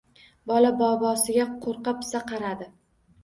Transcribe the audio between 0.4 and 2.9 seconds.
Bola bobosiga qoʻrqa-pisa qaradi.